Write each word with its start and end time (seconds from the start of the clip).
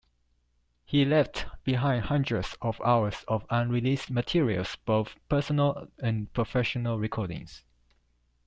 He 0.83 1.05
left 1.05 1.45
behind 1.63 2.05
hundreds 2.05 2.57
of 2.59 2.81
hours 2.81 3.23
of 3.27 3.45
unreleased 3.51 4.09
materials, 4.09 4.75
both 4.83 5.15
personal 5.29 5.89
and 5.99 6.33
professional 6.33 6.97
recordings. 6.97 7.63